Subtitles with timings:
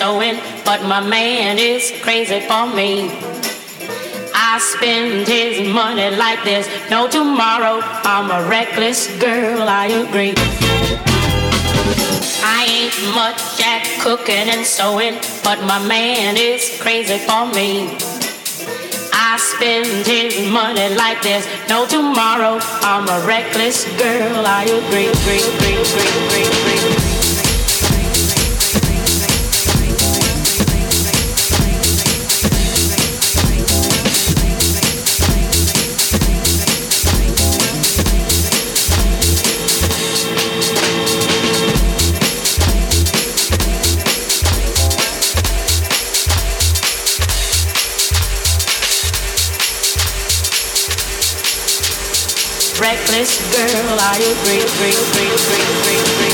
[0.00, 3.12] sewing, but my man is crazy for me.
[4.32, 7.80] I spend his money like there's no tomorrow.
[7.84, 10.32] I'm a reckless girl, I agree.
[12.42, 17.92] I ain't much at cooking and sewing, but my man is crazy for me.
[19.12, 22.58] I spend his money like there's no tomorrow.
[22.80, 26.59] I'm a reckless girl, I agree, agree, agree, agree, agree, agree.
[53.20, 53.98] Reckless girl.
[54.00, 56.29] I agree, agree, agree, agree, agree,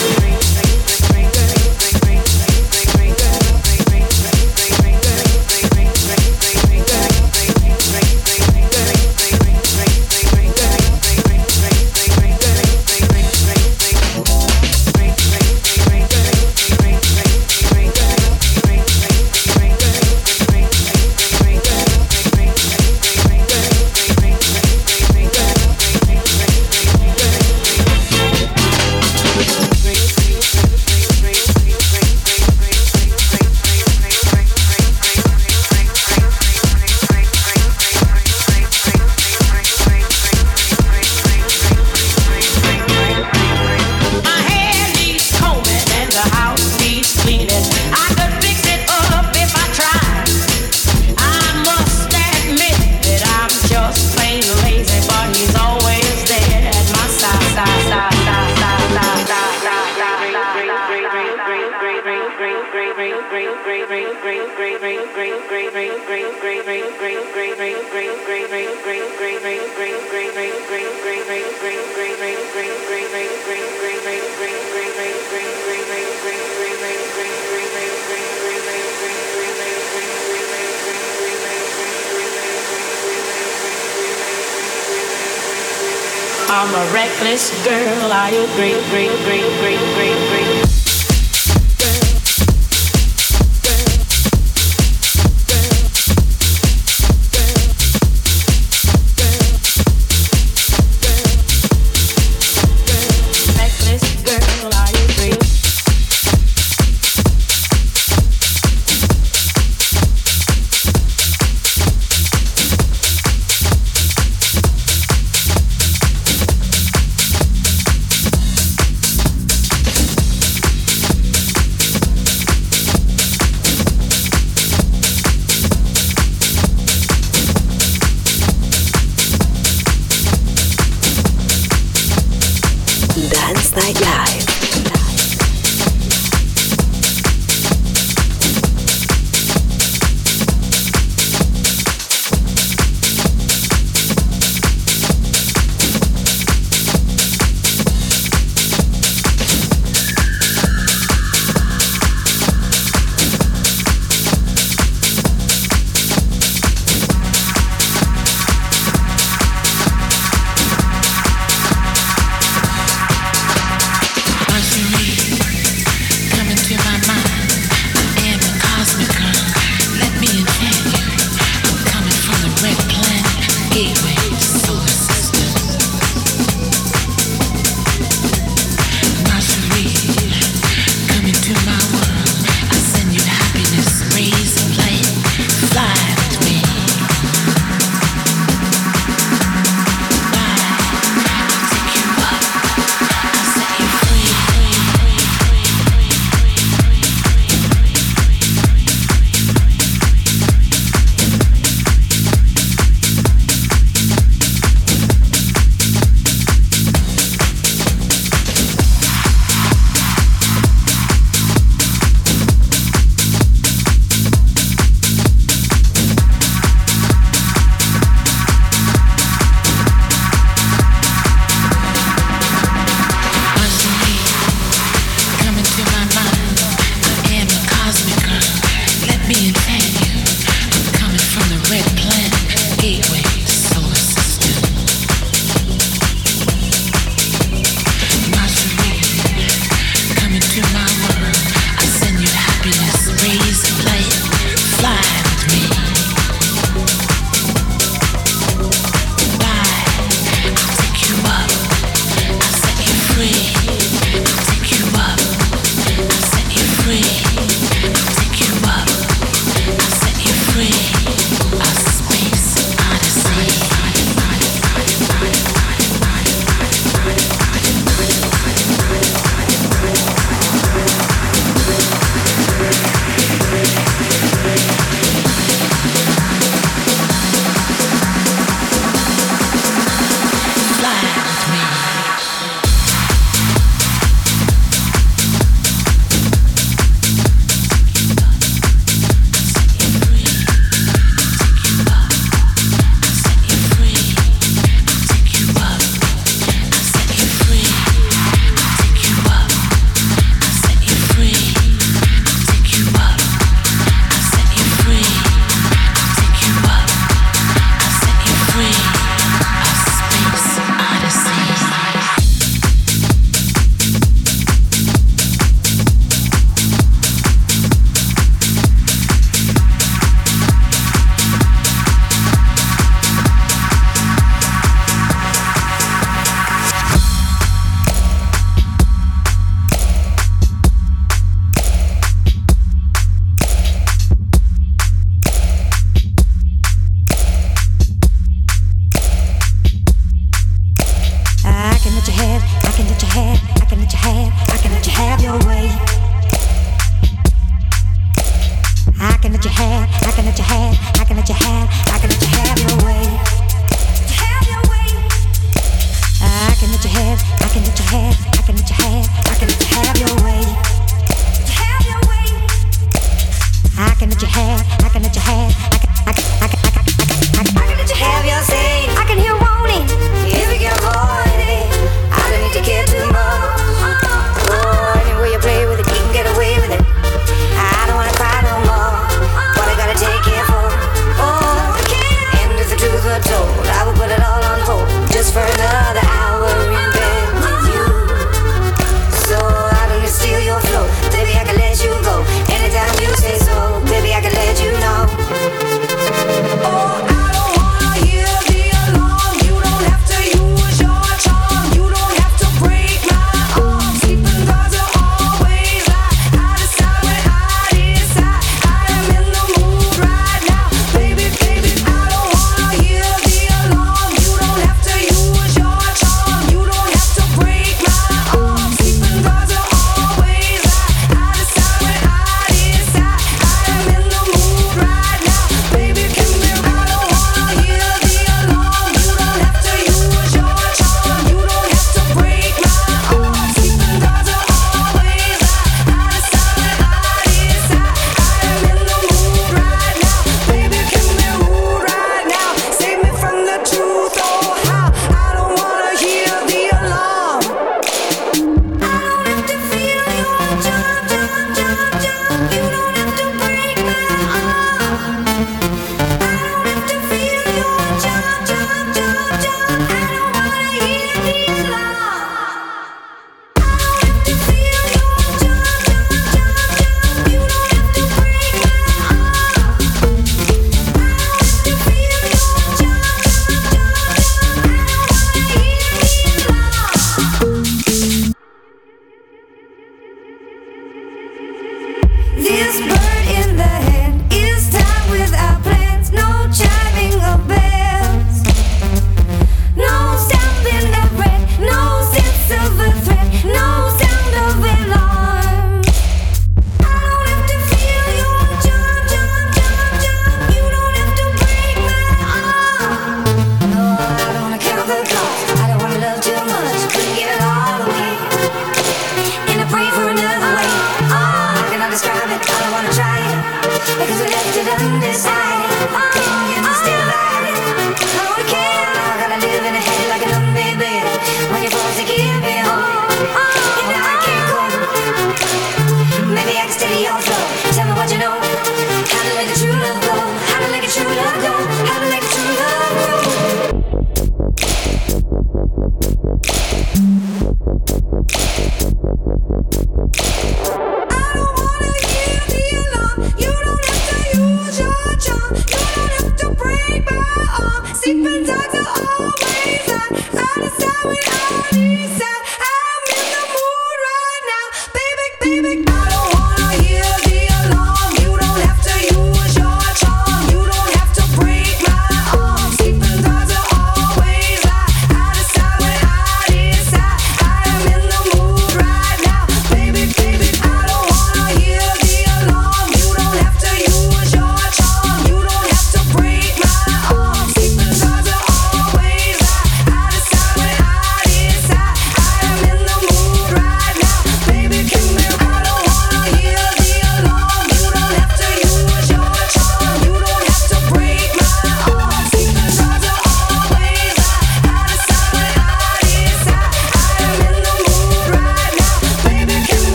[87.07, 90.36] reckless girl, I agree, agree, agree, agree, agree, agree.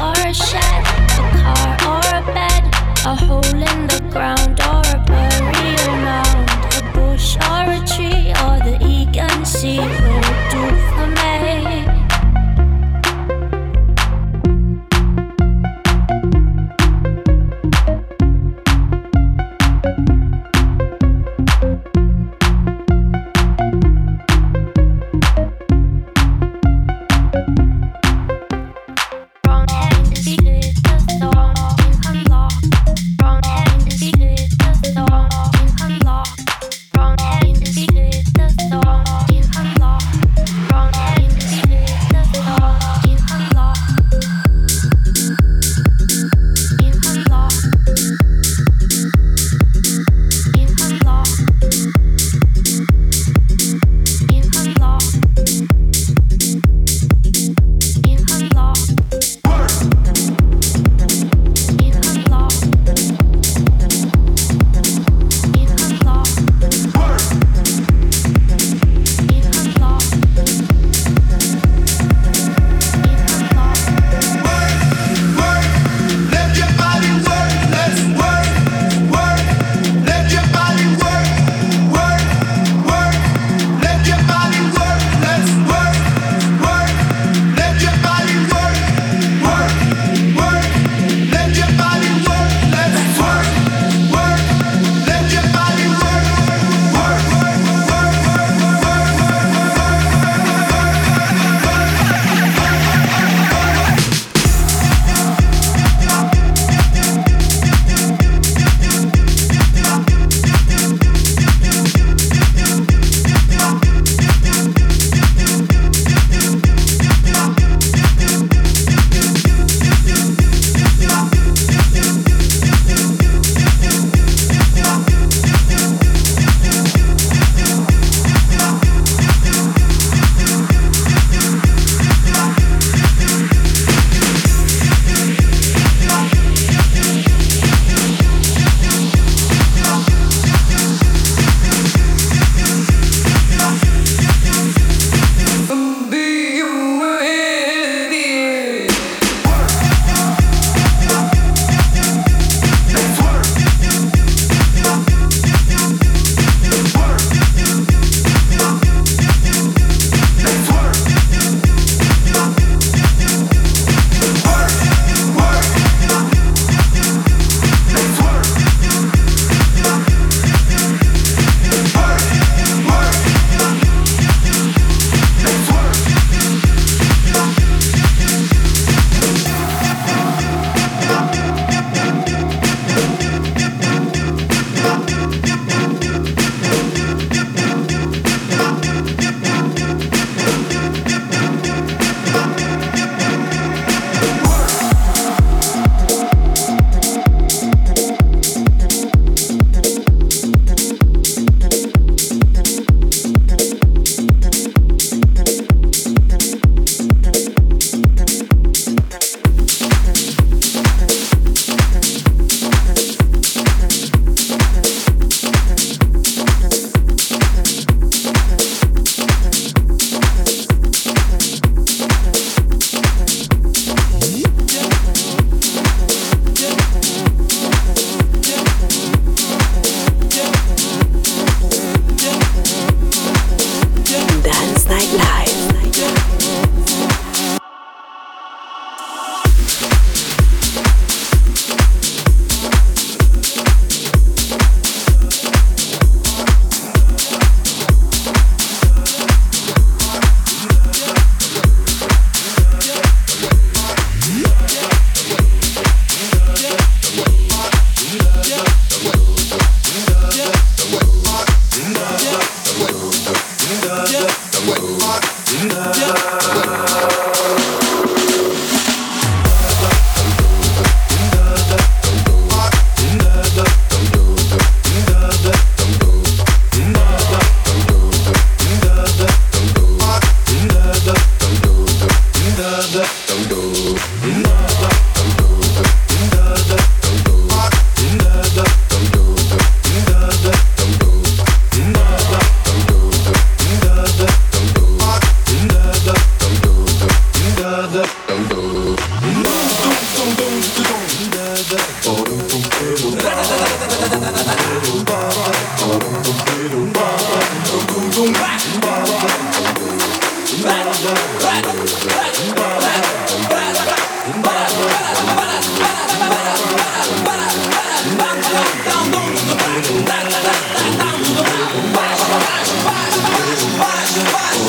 [0.00, 0.82] or a shed,
[1.18, 2.62] a car or a bed,
[3.04, 8.56] a hole in the ground or a burial mound, a bush or a tree or
[8.66, 9.97] the egan sea.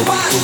[0.05, 0.39] Bye.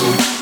[0.00, 0.39] Bye.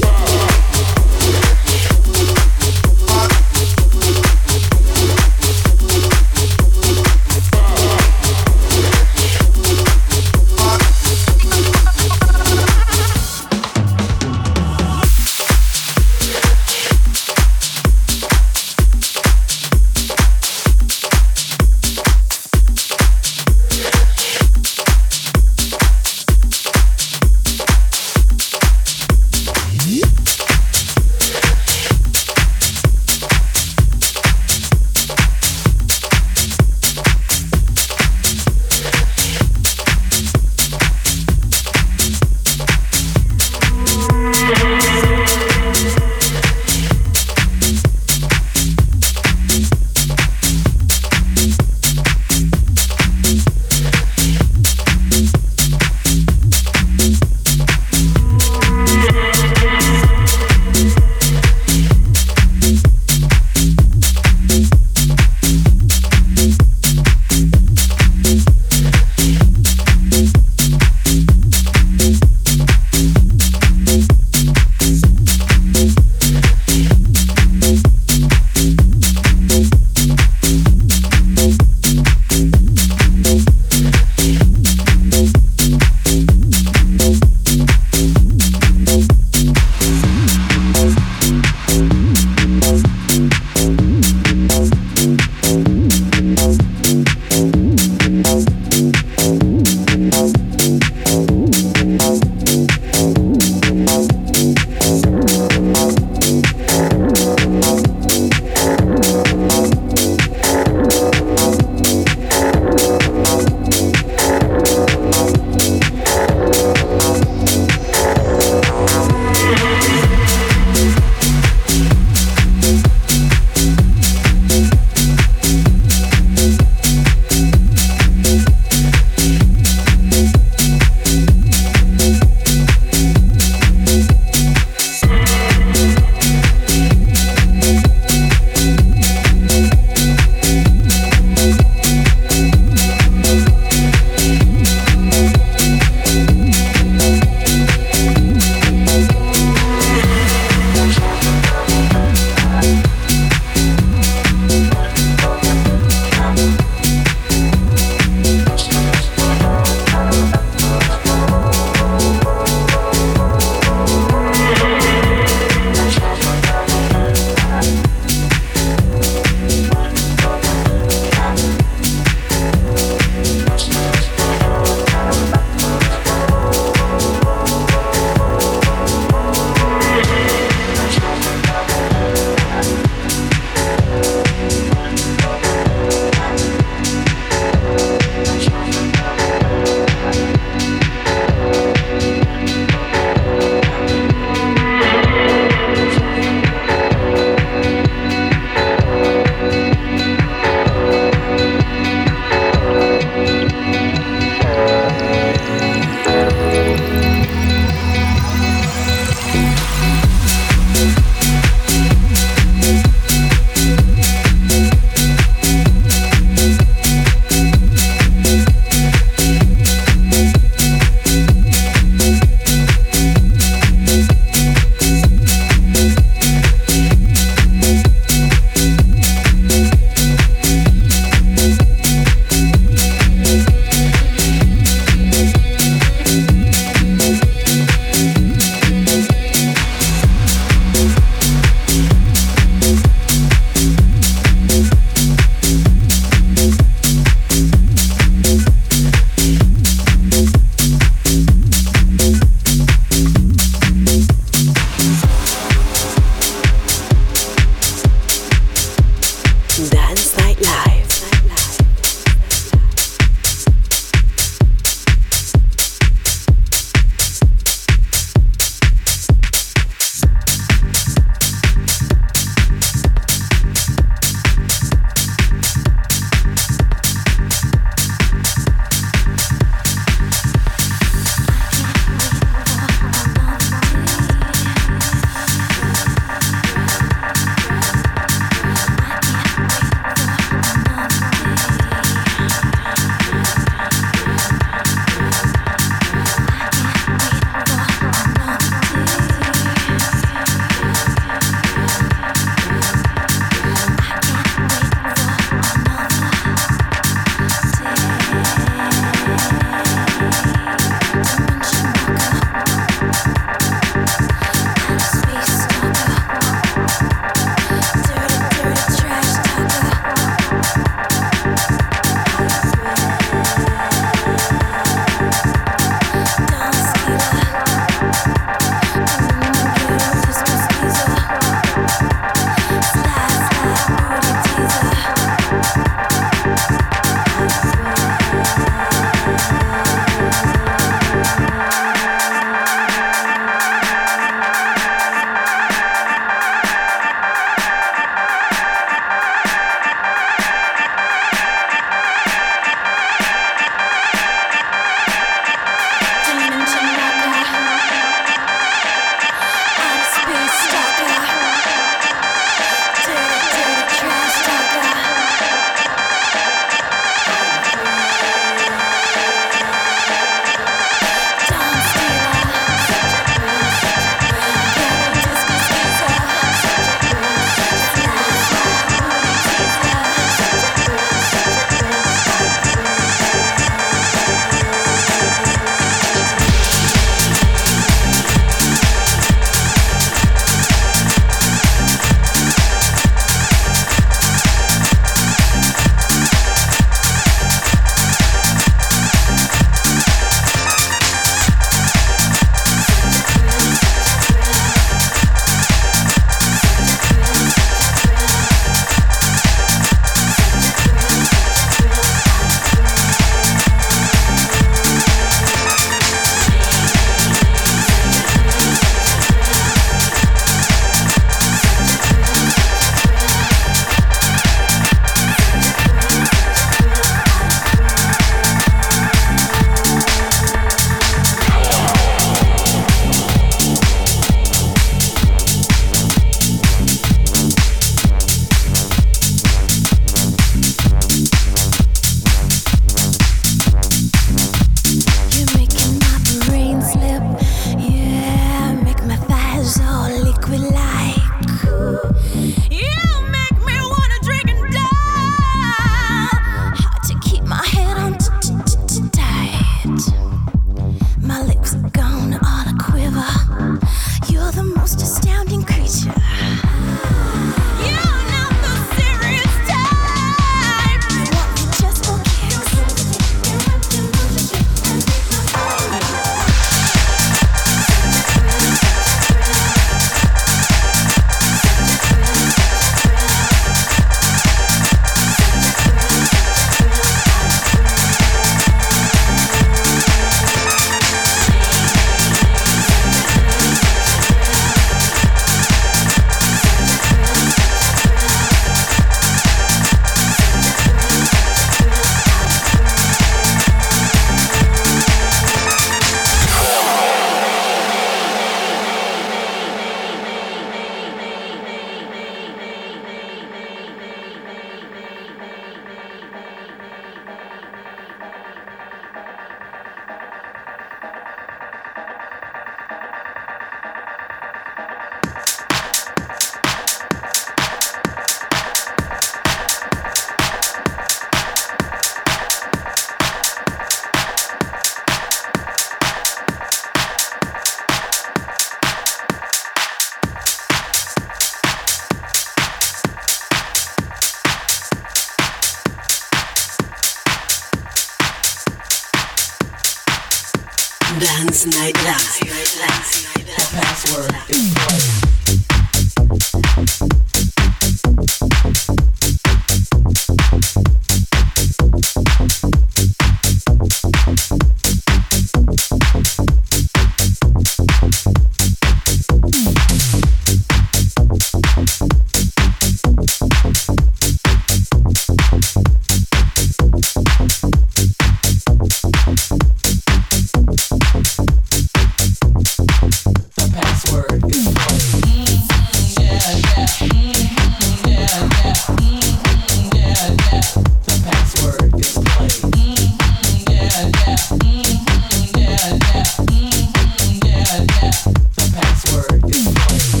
[599.76, 600.00] All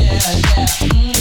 [0.00, 1.15] that